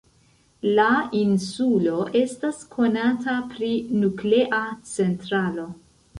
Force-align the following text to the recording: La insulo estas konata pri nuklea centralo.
La 0.77 0.85
insulo 1.19 1.99
estas 2.21 2.63
konata 2.73 3.37
pri 3.53 3.71
nuklea 4.01 4.65
centralo. 4.97 5.71